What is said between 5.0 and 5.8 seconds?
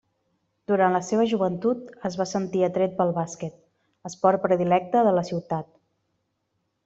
de la ciutat.